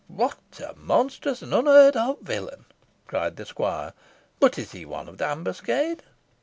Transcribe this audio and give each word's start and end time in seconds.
"What 0.07 0.39
a 0.59 0.73
monstrous 0.75 1.43
and 1.43 1.53
unheard 1.53 1.95
of 1.95 2.21
villain!" 2.21 2.65
cried 3.05 3.35
the 3.35 3.45
squire. 3.45 3.93
"But 4.39 4.57
is 4.57 4.71
he 4.71 4.83
one 4.83 5.07
of 5.07 5.19
the 5.19 5.27
ambuscade?" 5.27 6.01